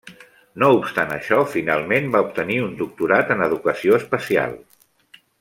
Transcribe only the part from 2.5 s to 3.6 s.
un doctorat en